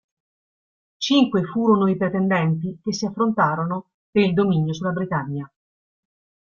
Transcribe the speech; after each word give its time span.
Cinque 0.97 1.43
furono 1.45 1.87
i 1.87 1.95
pretendenti 1.95 2.79
che 2.81 2.91
si 2.91 3.05
affrontarono 3.05 3.91
per 4.09 4.23
il 4.23 4.33
dominio 4.33 4.73
sulla 4.73 4.89
Britannia. 4.93 5.47